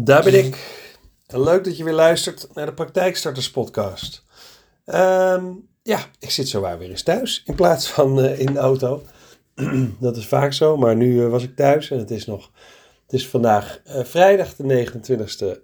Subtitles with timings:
[0.00, 0.56] Daar ben ik.
[1.26, 4.24] Leuk dat je weer luistert naar de Praktijkstarters podcast.
[4.84, 5.52] Ehm,
[5.82, 9.02] ja, ik zit zo waar weer eens thuis in plaats van eh, in de auto.
[10.00, 12.50] dat is vaak zo, maar nu eh, was ik thuis en het is nog...
[13.02, 15.56] Het is vandaag eh, vrijdag de 29e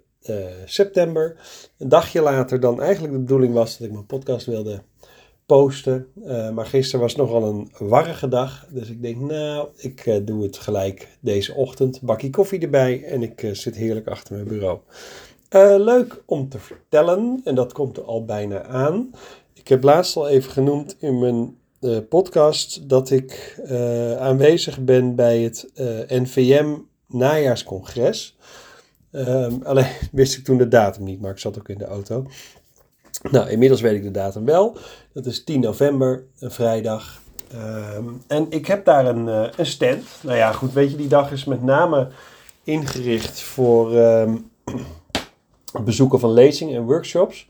[0.65, 1.37] september.
[1.77, 4.81] Een dagje later dan eigenlijk de bedoeling was dat ik mijn podcast wilde
[5.45, 6.07] posten.
[6.25, 8.67] Uh, maar gisteren was nogal een warrige dag.
[8.69, 12.01] Dus ik denk, nou, ik uh, doe het gelijk deze ochtend.
[12.01, 14.79] Bakje koffie erbij en ik uh, zit heerlijk achter mijn bureau.
[15.83, 19.11] leuk om te vertellen, en dat komt er al bijna aan.
[19.53, 21.57] Ik heb laatst al even genoemd in mijn
[22.09, 23.61] podcast dat ik
[24.19, 25.69] aanwezig ben bij het
[26.07, 26.75] NVM
[27.07, 28.37] najaarscongres.
[29.11, 32.25] Ehm, alleen wist ik toen de datum niet, maar ik zat ook in de auto.
[33.31, 34.77] Nou, inmiddels weet ik de datum wel.
[35.13, 37.21] Dat is 10 november, een vrijdag.
[37.95, 40.03] Um, en ik heb daar een, uh, een stand.
[40.21, 42.07] Nou ja, goed, weet je, die dag is met name
[42.63, 44.51] ingericht voor um,
[45.83, 47.47] bezoeken van lezingen en workshops.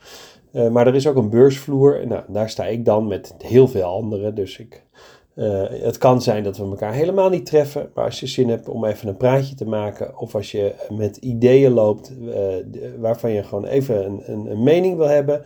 [0.51, 2.07] Uh, maar er is ook een beursvloer.
[2.07, 4.35] Nou, daar sta ik dan met heel veel anderen.
[4.35, 4.83] Dus ik,
[5.35, 7.89] uh, het kan zijn dat we elkaar helemaal niet treffen.
[7.93, 10.17] Maar als je zin hebt om even een praatje te maken.
[10.19, 12.13] Of als je met ideeën loopt
[12.99, 15.43] waarvan je gewoon even een, een, een mening wil hebben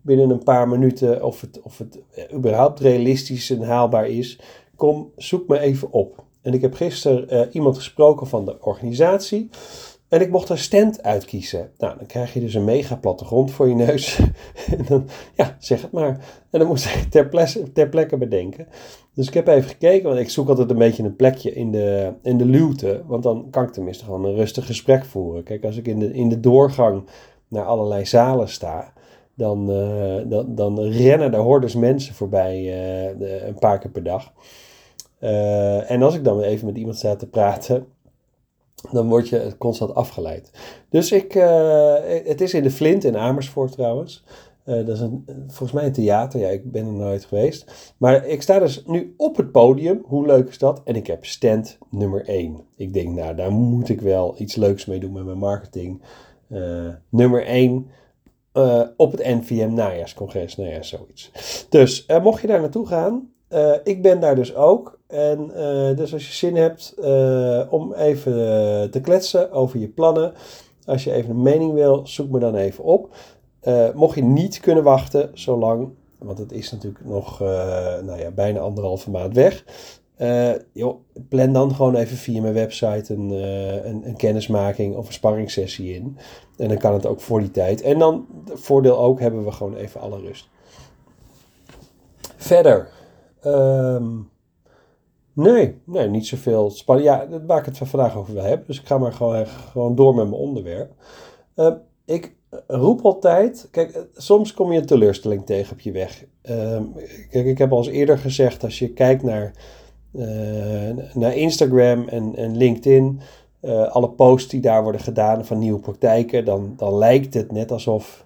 [0.00, 1.98] binnen een paar minuten of het, of het
[2.32, 4.38] überhaupt realistisch en haalbaar is.
[4.76, 6.24] Kom, zoek me even op.
[6.42, 9.48] En ik heb gisteren iemand gesproken van de organisatie.
[10.08, 11.70] En ik mocht een stand uitkiezen.
[11.78, 14.18] Nou, dan krijg je dus een mega plattegrond voor je neus.
[14.76, 16.08] en dan, ja, zeg het maar.
[16.50, 18.66] En dan moest ik ter, plekke, ter bedenken.
[19.14, 22.12] Dus ik heb even gekeken, want ik zoek altijd een beetje een plekje in de,
[22.22, 23.02] in de luwte.
[23.06, 25.42] Want dan kan ik tenminste gewoon een rustig gesprek voeren.
[25.42, 27.08] Kijk, als ik in de, in de doorgang
[27.48, 28.92] naar allerlei zalen sta,
[29.34, 32.62] dan, uh, dan, dan rennen er hordes mensen voorbij
[33.18, 34.32] de, een paar keer per dag.
[35.20, 37.86] Uh, en als ik dan even met iemand sta te praten,
[38.92, 40.50] dan word je constant afgeleid.
[40.88, 41.32] Dus ik,
[42.24, 44.24] het is in de Flint in Amersfoort trouwens.
[44.64, 46.40] dat is een, volgens mij een theater.
[46.40, 47.94] Ja, ik ben er nooit geweest.
[47.96, 50.02] Maar ik sta dus nu op het podium.
[50.06, 50.80] Hoe leuk is dat?
[50.84, 52.60] En ik heb stand nummer 1.
[52.76, 56.02] Ik denk, nou, daar moet ik wel iets leuks mee doen met mijn marketing.
[57.10, 57.86] nummer 1
[58.56, 60.56] uh, op het NVM najaarscongres.
[60.56, 61.30] Nou ja, zoiets.
[61.68, 64.98] Dus mocht je daar naartoe gaan, uh, ik ben daar dus ook.
[65.06, 65.50] En
[65.96, 66.94] dus als je zin hebt
[67.70, 68.34] om even
[68.90, 70.32] te kletsen over je plannen,
[70.86, 73.14] als je even een mening wil, zoek me dan even op.
[73.94, 77.40] mocht je niet kunnen wachten, zolang, want het is natuurlijk nog
[78.04, 79.64] nou ja, bijna anderhalve maand weg.
[80.72, 83.30] Joh, plan dan gewoon even via mijn website een,
[83.88, 86.18] een, een, kennismaking of een sparringssessie in.
[86.56, 87.82] En dan kan het ook voor die tijd.
[87.82, 90.48] En dan, voordeel ook, hebben we gewoon even alle rust.
[92.36, 92.88] Verder.
[93.46, 94.30] Um,
[95.32, 97.08] nee, nee, niet zoveel spanning.
[97.08, 98.66] Ja, waar ik het vandaag over wil hebben.
[98.66, 100.92] Dus ik ga maar gewoon, gewoon door met mijn onderwerp.
[101.56, 101.72] Uh,
[102.04, 102.34] ik
[102.66, 103.68] roep altijd.
[103.70, 106.24] Kijk, soms kom je een teleurstelling tegen op je weg.
[107.30, 109.52] kijk, ik heb al eens eerder gezegd, als je kijkt naar
[110.12, 113.20] uh, naar Instagram en, en LinkedIn,
[113.88, 118.25] alle posts die daar worden gedaan van nieuwe praktijken, dan, dan lijkt het net alsof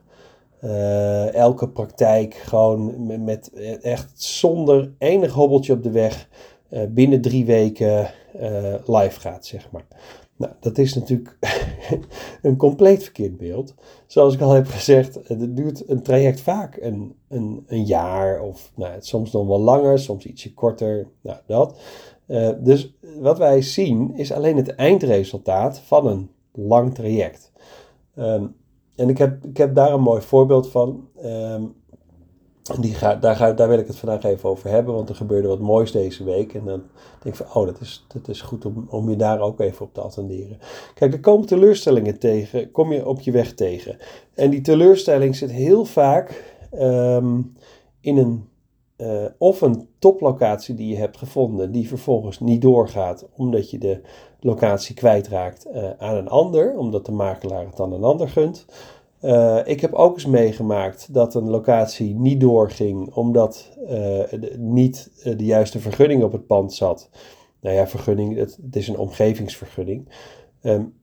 [0.64, 6.28] uh, elke praktijk gewoon met, met, echt zonder enig hobbeltje op de weg
[6.88, 8.10] binnen drie weken
[8.86, 9.86] live gaat, zeg maar.
[10.40, 11.38] Nou, dat is natuurlijk
[12.42, 13.74] een compleet verkeerd beeld.
[14.06, 18.72] Zoals ik al heb gezegd, het duurt een traject vaak een, een, een jaar of
[18.74, 21.08] nou, soms nog wel langer, soms ietsje korter.
[21.20, 21.78] Nou, dat.
[22.58, 27.52] Dus wat wij zien is alleen het eindresultaat van een lang traject.
[28.16, 28.54] Um,
[29.00, 31.08] en ik heb, ik heb daar een mooi voorbeeld van.
[31.24, 31.74] Um,
[32.80, 35.48] die ga, daar, ga, daar wil ik het vandaag even over hebben, want er gebeurde
[35.48, 36.54] wat moois deze week.
[36.54, 36.82] En dan
[37.22, 39.86] denk ik van, oh, dat is, dat is goed om, om je daar ook even
[39.86, 40.58] op te attenderen.
[40.94, 43.96] Kijk, er komen teleurstellingen tegen, kom je op je weg tegen.
[44.34, 47.52] En die teleurstelling zit heel vaak um,
[48.00, 48.48] in een,
[48.96, 54.00] uh, of een toplocatie die je hebt gevonden, die vervolgens niet doorgaat, omdat je de
[54.40, 58.66] locatie kwijtraakt uh, aan een ander, omdat de makelaar het aan een ander gunt.
[59.22, 64.22] Uh, ik heb ook eens meegemaakt dat een locatie niet doorging omdat uh,
[64.56, 67.10] niet uh, de juiste vergunning op het pand zat.
[67.60, 70.08] Nou ja, vergunning, het, is een omgevingsvergunning.
[70.62, 70.94] Um,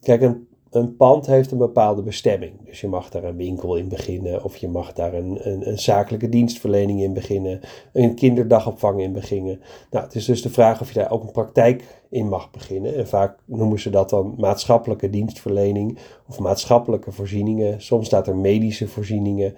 [0.00, 2.52] kijk, een een pand heeft een bepaalde bestemming.
[2.64, 5.78] Dus je mag daar een winkel in beginnen, of je mag daar een, een, een,
[5.78, 7.60] zakelijke dienstverlening in beginnen,
[7.92, 9.60] een kinderdagopvang in beginnen.
[9.90, 12.94] Nou, het is dus de vraag of je daar ook een praktijk in mag beginnen.
[12.94, 17.82] En vaak noemen ze dat dan maatschappelijke dienstverlening of maatschappelijke voorzieningen.
[17.82, 19.54] Soms staat er medische voorzieningen.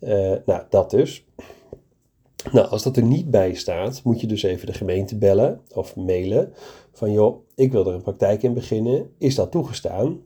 [0.00, 1.26] Uh, nou, dat dus.
[2.52, 5.96] Nou, als dat er niet bij staat, moet je dus even de gemeente bellen of
[5.96, 6.52] mailen.
[6.92, 9.10] Van joh, ik wil er een praktijk in beginnen.
[9.18, 10.20] Is dat toegestaan?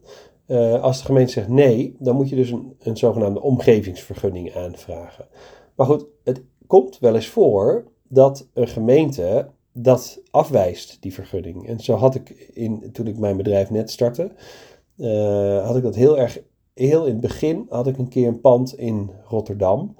[0.47, 5.27] Uh, als de gemeente zegt nee, dan moet je dus een, een zogenaamde omgevingsvergunning aanvragen.
[5.75, 11.67] Maar goed, het komt wel eens voor dat een gemeente dat afwijst, die vergunning.
[11.67, 14.31] En zo had ik, in, toen ik mijn bedrijf net startte,
[14.97, 16.39] uh, had ik dat heel erg,
[16.73, 19.95] heel in het begin had ik een keer een pand in Rotterdam.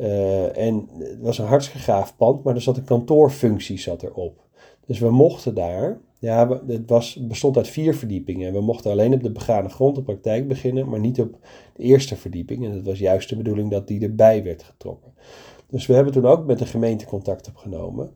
[0.00, 4.40] Uh, en het was een hartstikke pand, maar er zat een kantoorfunctie zat erop.
[4.86, 8.48] Dus we mochten daar, ja, het was, bestond uit vier verdiepingen.
[8.48, 11.38] En we mochten alleen op de begane grond de praktijk beginnen, maar niet op
[11.76, 12.64] de eerste verdieping.
[12.64, 15.12] En het was juist de bedoeling dat die erbij werd getrokken.
[15.66, 18.10] Dus we hebben toen ook met de gemeente contact opgenomen.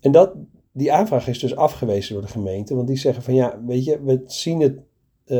[0.00, 0.34] En dat,
[0.72, 4.02] die aanvraag is dus afgewezen door de gemeente, want die zeggen van ja, weet je,
[4.02, 4.78] we zien het,
[5.26, 5.38] uh,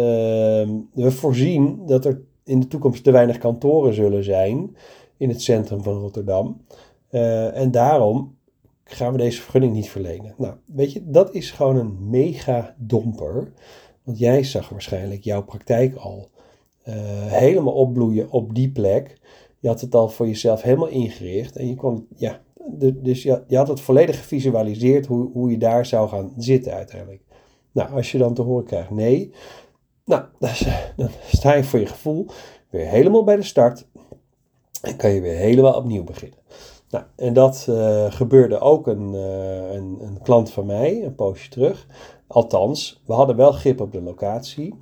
[0.93, 4.77] we voorzien dat er in de toekomst te weinig kantoren zullen zijn
[5.17, 6.61] in het centrum van Rotterdam.
[7.11, 8.37] Uh, en daarom
[8.85, 10.35] gaan we deze vergunning niet verlenen.
[10.39, 13.53] Nou, weet je, dat is gewoon een mega domper.
[14.03, 16.29] Want jij zag waarschijnlijk jouw praktijk al
[16.89, 16.95] uh,
[17.27, 19.19] helemaal opbloeien op die plek.
[19.59, 21.57] Je had het al voor jezelf helemaal ingericht.
[21.57, 22.41] En je kon, ja,
[22.95, 27.23] dus je, je, had het volledig gevisualiseerd hoe, hoe je daar zou gaan zitten uiteindelijk.
[27.73, 29.33] Nou, als je dan te horen krijgt nee,
[30.05, 30.25] nou,
[30.97, 32.27] dan sta je voor je gevoel
[32.71, 33.87] weer helemaal bij de start.
[34.97, 36.39] Kan je weer helemaal opnieuw beginnen.
[36.91, 41.49] Nou, en dat uh, gebeurde ook een, uh, een, een, klant van mij, een poosje
[41.49, 41.87] terug.
[42.27, 44.75] Althans, we hadden wel grip op de locatie.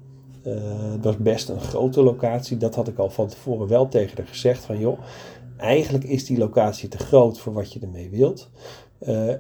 [0.47, 0.55] Uh,
[0.93, 2.57] het was best een grote locatie.
[2.57, 4.65] Dat had ik al van tevoren wel tegen haar gezegd.
[4.65, 4.99] Van joh,
[5.57, 8.51] eigenlijk is die locatie te groot voor wat je ermee wilt.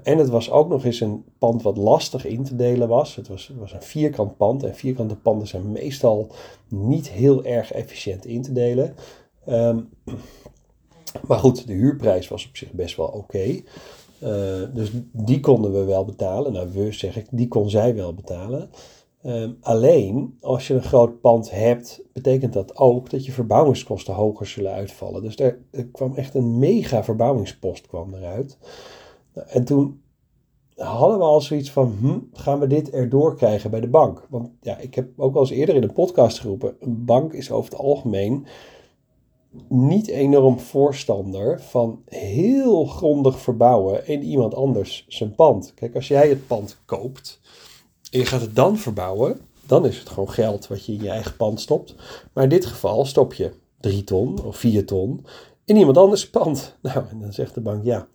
[0.03, 3.17] en het was ook nog eens een pand wat lastig in te delen was.
[3.17, 4.63] Het was, was een vierkant pand.
[4.63, 6.31] En vierkante panden zijn meestal
[6.69, 8.95] niet heel erg efficiënt in te delen.
[9.49, 9.89] Um,
[11.29, 13.61] maar goed, de huurprijs was op zich best wel oké.
[14.23, 16.53] Uh, dus die konden we wel betalen.
[16.53, 18.71] Nou, we zeg ik, die kon zij wel betalen.
[19.27, 24.47] Um, alleen, als je een groot pand hebt, betekent dat ook dat je verbouwingskosten hoger
[24.47, 25.23] zullen uitvallen.
[25.23, 28.59] Dus er, er kwam echt een mega verbouwingspost kwam eruit.
[29.35, 30.03] Nou, en toen
[30.77, 34.27] hadden we al zoiets van, hm, gaan we dit erdoor krijgen bij de bank?
[34.31, 37.51] Want ja, ik heb ook al eens eerder in een podcast geroepen, een bank is
[37.51, 38.47] over het algemeen
[39.69, 45.75] niet enorm voorstander van heel grondig verbouwen in iemand anders zijn pand.
[45.75, 47.41] Kijk, als jij het pand koopt
[48.11, 51.11] en je gaat het dan verbouwen, dan is het gewoon geld wat je in je
[51.11, 51.95] eigen pand stopt.
[52.33, 55.27] Maar in dit geval stop je drie ton of vier ton
[55.65, 56.75] in iemand anders pand.
[56.83, 58.09] Nou, en dan zegt de bank ja.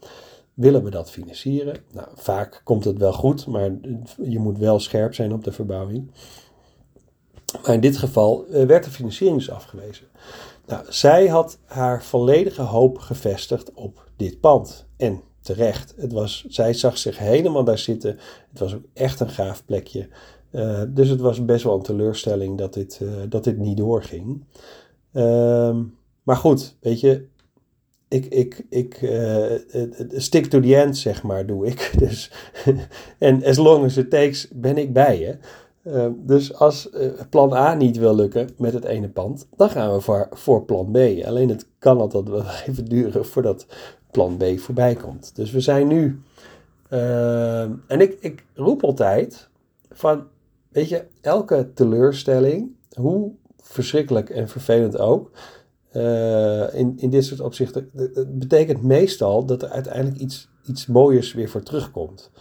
[0.53, 1.77] Willen we dat financieren?
[1.91, 3.71] Nou, vaak komt het wel goed, maar
[4.21, 6.11] je moet wel scherp zijn op de verbouwing.
[7.63, 10.07] Maar in dit geval eh, werd de financiering dus afgewezen.
[10.69, 14.87] Nou, zij had haar volledige hoop gevestigd op dit pand.
[14.97, 15.93] En terecht.
[15.97, 18.19] Het was, zij zag zich helemaal daar zitten.
[18.49, 20.07] Het was ook echt een gaaf plekje.
[20.51, 24.43] Uh, dus het was best wel een teleurstelling dat dit, uh, dat dit niet doorging.
[25.13, 25.79] Uh,
[26.23, 27.25] maar goed, weet je,
[28.07, 29.51] ik, ik, ik uh,
[30.15, 31.93] stick to the end, zeg maar, doe ik.
[31.99, 32.31] Dus,
[33.17, 35.37] en as long as it takes, ben ik bij je.
[35.93, 39.93] Ehm, dus als uh, plan A niet wil lukken met het ene pand, dan gaan
[39.93, 40.97] we voor, plan B.
[41.25, 43.65] Alleen het kan altijd wel even duren voordat
[44.11, 45.35] plan B voorbij komt.
[45.35, 46.21] Dus we zijn nu.
[46.89, 49.49] Uh, en ik, ik roep altijd
[49.91, 50.23] van,
[50.69, 53.31] weet je, elke teleurstelling, hoe
[53.61, 55.31] verschrikkelijk en vervelend ook,
[56.73, 57.89] in, in dit soort opzichten,
[58.27, 62.31] betekent meestal dat er uiteindelijk iets, iets mooiers weer voor terugkomt.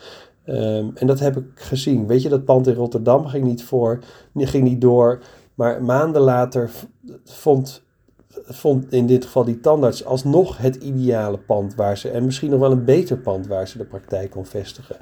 [0.48, 2.06] Um, en dat heb ik gezien.
[2.06, 3.98] Weet je, dat pand in Rotterdam ging niet, voor,
[4.34, 5.22] ging niet door.
[5.54, 6.70] Maar maanden later
[7.24, 7.82] vond,
[8.28, 12.60] vond in dit geval die tandarts alsnog het ideale pand waar ze, en misschien nog
[12.60, 14.96] wel een beter pand waar ze de praktijk kon vestigen.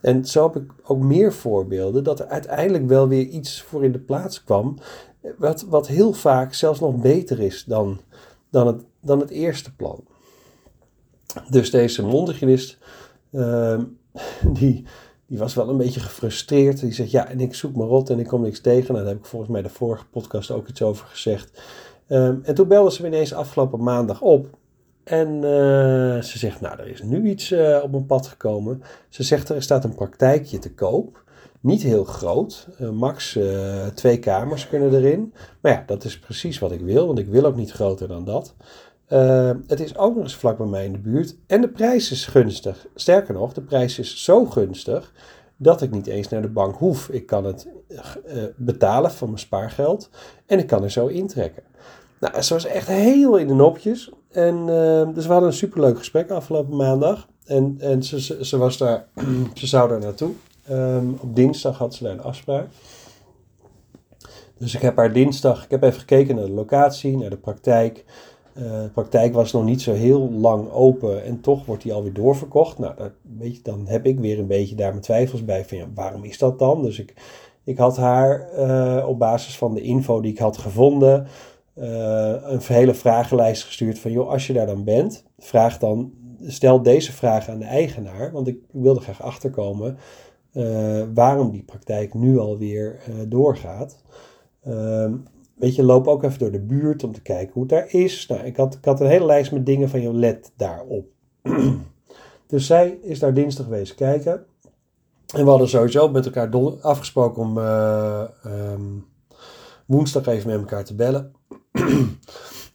[0.00, 3.92] En zo heb ik ook meer voorbeelden dat er uiteindelijk wel weer iets voor in
[3.92, 4.78] de plaats kwam,
[5.38, 8.00] wat, wat heel vaak zelfs nog beter is dan,
[8.50, 10.04] dan, het, dan het eerste plan.
[11.50, 12.78] Dus deze mondhygiënist.
[13.32, 13.80] Uh,
[14.58, 14.84] die,
[15.26, 16.80] die was wel een beetje gefrustreerd.
[16.80, 18.92] Die zegt, ja, en ik zoek maar rot en ik kom niks tegen.
[18.92, 21.62] Nou, daar heb ik volgens mij de vorige podcast ook iets over gezegd.
[22.06, 24.58] Ehm, en toen belde ze me ineens afgelopen maandag op.
[25.04, 25.42] En uh,
[26.22, 28.82] ze zegt, nou, er is nu iets uh, op mijn pad gekomen.
[29.08, 31.22] Ze zegt, er staat een praktijkje te koop.
[31.60, 33.38] Niet heel groot, uh, max
[33.94, 35.34] twee kamers kunnen erin.
[35.60, 38.24] Maar ja, dat is precies wat ik wil, want ik wil ook niet groter dan
[38.24, 38.54] dat.
[39.12, 41.36] Uh, het is ook nog eens vlak bij mij in de buurt.
[41.46, 42.86] En de prijs is gunstig.
[42.94, 45.12] Sterker nog, de prijs is zo gunstig
[45.56, 47.08] dat ik niet eens naar de bank hoef.
[47.08, 47.98] Ik kan het uh,
[48.56, 50.10] betalen van mijn spaargeld
[50.46, 51.62] en ik kan er zo intrekken.
[52.20, 54.10] Nou, ze was echt heel in de nopjes.
[54.30, 57.28] En, uh, dus we hadden een superleuk gesprek afgelopen maandag.
[57.44, 59.06] En, en ze, ze, ze was daar,
[59.54, 60.32] ze zou daar naartoe.
[60.70, 62.66] Um, op dinsdag had ze daar een afspraak.
[64.58, 68.04] Dus ik heb haar dinsdag, ik heb even gekeken naar de locatie, naar de praktijk.
[68.60, 72.12] Uh, de praktijk was nog niet zo heel lang open en toch wordt die alweer
[72.12, 72.78] doorverkocht.
[72.78, 72.94] Nou,
[73.38, 76.24] weet je, dan heb ik weer een beetje daar mijn twijfels bij van ja, waarom
[76.24, 76.82] is dat dan?
[76.82, 77.14] Dus ik,
[77.64, 81.26] ik had haar uh, op basis van de info die ik had gevonden
[81.74, 86.12] uh, een hele vragenlijst gestuurd van joh, als je daar dan bent, vraag dan,
[86.46, 89.98] stel deze vraag aan de eigenaar, want ik, wilde graag achterkomen
[91.14, 94.02] waarom die praktijk nu alweer doorgaat.
[94.64, 95.14] Ehm,
[95.60, 98.26] weet je, loop ook even door de buurt om te kijken hoe het daar is.
[98.26, 101.06] Nou, ik had, ik had een hele lijst met dingen van, je let daarop.
[102.46, 104.44] dus zij is daar dinsdag geweest kijken.
[105.34, 109.06] En we hadden sowieso met elkaar afgesproken om uh, um,
[109.86, 111.32] woensdag even met elkaar te bellen.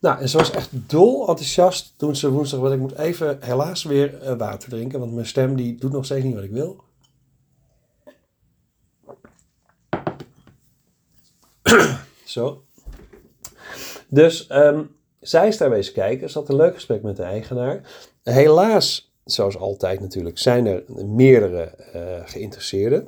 [0.01, 2.59] nou, en ze was echt dol enthousiast toen ze woensdag...
[2.59, 6.05] Want ik moet even helaas weer uh, water drinken, want mijn stem die doet nog
[6.05, 6.83] steeds niet wat ik wil.
[12.25, 12.64] Zo.
[14.15, 16.29] Dus um, zij is daar wezen kijken.
[16.29, 17.81] Ze had een leuk gesprek met de eigenaar.
[18.23, 23.07] Helaas, zoals altijd natuurlijk, zijn er meerdere uh, geïnteresseerden.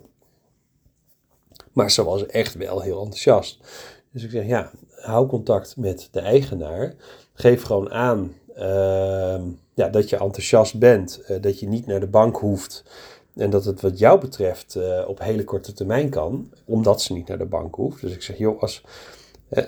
[1.74, 3.60] Maar ze was echt wel heel enthousiast.
[4.12, 6.94] Dus ik zeg, ja, hou contact met de eigenaar.
[7.34, 9.42] Geef gewoon aan uh,
[9.74, 11.22] ja, dat je enthousiast bent.
[11.30, 12.84] Uh, dat je niet naar de bank hoeft.
[13.36, 16.52] En dat het wat jou betreft uh, op hele korte termijn kan.
[16.66, 18.02] Omdat ze niet naar de bank hoeft.
[18.02, 18.84] Dus ik zeg, joh, als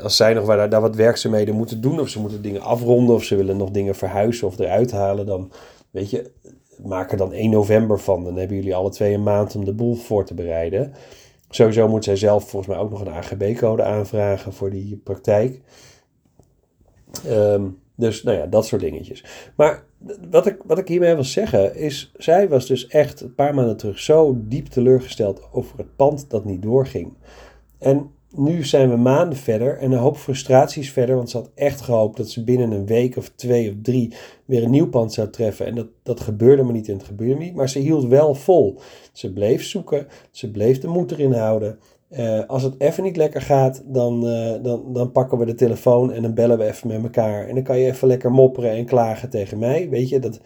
[0.01, 3.23] als zij nog daar, daar wat werkzaamheden moeten doen, of ze moeten dingen afronden, of
[3.23, 5.51] ze willen nog dingen verhuizen of eruit halen, dan
[5.91, 6.31] weet je,
[6.83, 8.23] maak er dan 1 november van.
[8.23, 10.93] Dan hebben jullie alle twee een maand om de boel voor te bereiden.
[11.49, 15.61] Sowieso moet zij zelf volgens mij ook nog een AGB-code aanvragen voor die praktijk.
[17.27, 19.25] Um, dus nou ja, dat soort dingetjes.
[19.55, 19.83] Maar
[20.31, 23.77] wat ik, wat ik hiermee wil zeggen is, zij was dus echt een paar maanden
[23.77, 27.13] terug zo diep teleurgesteld over het pand dat niet doorging.
[27.77, 31.81] En nu zijn we maanden verder en een hoop frustraties verder, want ze had echt
[31.81, 34.13] gehoopt dat ze binnen een week of twee of drie
[34.45, 35.65] weer een nieuw pand zou treffen.
[35.65, 38.79] En dat, dat gebeurde maar niet en het gebeurde niet, maar ze hield wel vol.
[39.13, 41.79] Ze bleef zoeken, ze bleef de moed erin houden.
[42.11, 46.11] Uh, als het even niet lekker gaat, dan, uh, dan, dan pakken we de telefoon
[46.11, 47.47] en dan bellen we even met elkaar.
[47.47, 49.89] En dan kan je even lekker mopperen en klagen tegen mij.
[49.89, 50.39] Weet je, dat,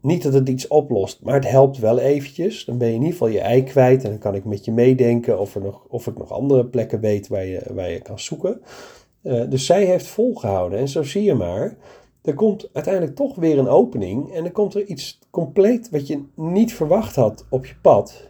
[0.00, 2.64] niet dat het iets oplost, maar het helpt wel eventjes.
[2.64, 4.72] Dan ben je in ieder geval je ei kwijt en dan kan ik met je
[4.72, 8.18] meedenken of, er nog, of ik nog andere plekken weet waar je, waar je kan
[8.18, 8.60] zoeken.
[9.22, 11.76] Uh, dus zij heeft volgehouden en zo zie je maar.
[12.22, 16.22] Er komt uiteindelijk toch weer een opening en dan komt er iets compleet wat je
[16.34, 18.28] niet verwacht had op je pad.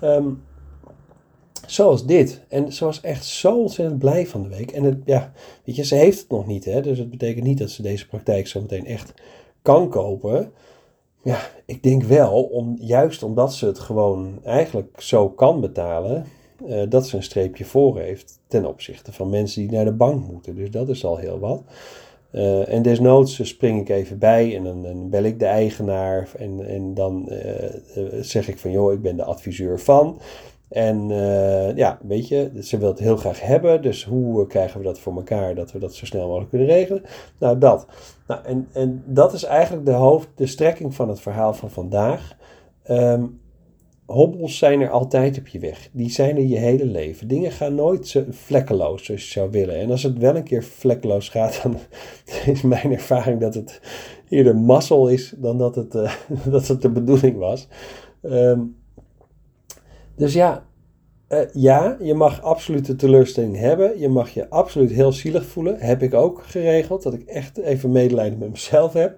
[0.00, 0.42] Um,
[1.66, 2.40] zoals dit.
[2.48, 4.70] En ze was echt zo ontzettend blij van de week.
[4.70, 5.32] En het, ja,
[5.64, 6.80] weet je, ze heeft het nog niet, hè?
[6.80, 9.14] dus het betekent niet dat ze deze praktijk zo meteen echt
[9.62, 10.52] kan kopen.
[11.24, 16.24] Ja, ik denk wel, om, juist omdat ze het gewoon eigenlijk zo kan betalen,
[16.66, 20.26] uh, dat ze een streepje voor heeft ten opzichte van mensen die naar de bank
[20.26, 20.54] moeten.
[20.54, 21.62] Dus dat is al heel wat.
[22.32, 26.94] Uh, en desnoods spring ik even bij en dan, bel ik de eigenaar en, en
[26.94, 30.18] dan uh, zeg ik van joh, ik ben de adviseur van.
[30.74, 33.82] En uh, ja, weet je, ze wil het heel graag hebben.
[33.82, 37.02] Dus hoe krijgen we dat voor elkaar dat we dat zo snel mogelijk kunnen regelen?
[37.38, 37.86] Nou, dat.
[38.26, 42.36] Nou, en, en dat is eigenlijk de hoofd, de strekking van het verhaal van vandaag.
[42.90, 43.40] Um,
[44.06, 45.88] hobbels zijn er altijd op je weg.
[45.92, 47.28] Die zijn er je hele leven.
[47.28, 49.76] Dingen gaan nooit vlekkeloos zoals je zou willen.
[49.76, 51.76] En als het wel een keer vlekkeloos gaat, dan
[52.54, 53.80] is mijn ervaring dat het
[54.28, 56.14] eerder mazzel is dan dat het, uh,
[56.44, 57.68] dat het de bedoeling was.
[58.22, 58.82] Um,
[60.16, 60.66] dus ja,
[61.28, 63.98] uh, ja, je mag absoluut de teleurstelling hebben.
[63.98, 65.78] Je mag je absoluut heel zielig voelen.
[65.78, 69.16] Heb ik ook geregeld, dat ik echt even medelijden met mezelf heb.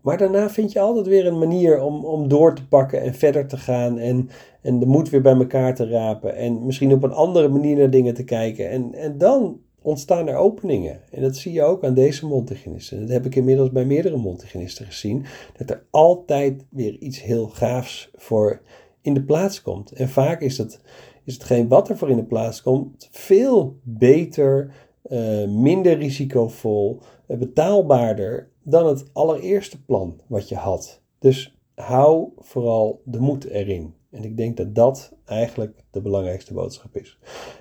[0.00, 3.46] Maar daarna vind je altijd weer een manier om, om door te pakken en verder
[3.46, 3.98] te gaan.
[3.98, 4.28] En,
[4.62, 6.36] en de moed weer bij elkaar te rapen.
[6.36, 8.70] En misschien op een andere manier naar dingen te kijken.
[8.70, 11.00] En, en dan ontstaan er openingen.
[11.10, 13.00] En dat zie je ook aan deze mondhygiënisten.
[13.00, 15.24] Dat heb ik inmiddels bij meerdere mondhygiënisten gezien.
[15.56, 18.60] Dat er altijd weer iets heel gaafs voor
[19.04, 19.92] in de plaats komt.
[19.92, 20.80] En vaak is, het,
[21.24, 24.74] is hetgeen wat er voor in de plaats komt veel beter,
[25.10, 31.00] uh, minder risicovol, uh, betaalbaarder dan het allereerste plan wat je had.
[31.18, 33.94] Dus hou vooral de moed erin.
[34.14, 37.18] En ik denk dat dat eigenlijk de belangrijkste boodschap is.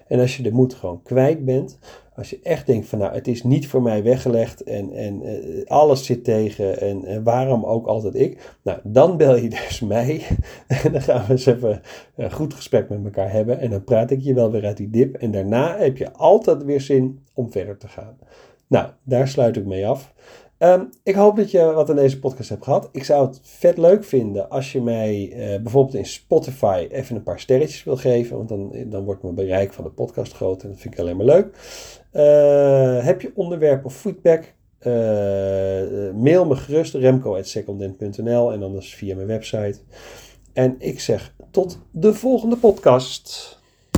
[0.08, 1.78] En als je de moed gewoon kwijt bent,
[2.16, 5.66] als je echt denkt van nou het is niet voor mij weggelegd en, en uh,
[5.66, 10.22] alles zit tegen en, en, waarom ook altijd ik, nou dan bel je dus mij
[10.68, 11.82] en dan gaan we eens even
[12.16, 14.90] een goed gesprek met elkaar hebben en dan praat ik je wel weer uit die
[14.90, 18.18] dip en daarna heb je altijd weer zin om verder te gaan.
[18.68, 20.14] Nou, daar sluit ik mee af.
[20.58, 22.90] Ehm, ik hoop dat je wat aan deze podcast hebt gehad.
[22.92, 27.24] Ik zou het vet leuk vinden als je mij eh, bijvoorbeeld in Spotify even een
[27.24, 28.38] paar sterretjes wil geven.
[28.38, 30.64] Want dan, dan wordt mijn bereik van de podcast groter.
[30.64, 31.48] En dat vind ik alleen maar leuk.
[32.14, 34.54] Uh, heb je onderwerpen of feedback?
[34.80, 34.94] Uh,
[36.14, 39.80] mail me gerust remco.secondent.nl en anders via mijn website.
[40.54, 43.62] En ik zeg tot de volgende podcast.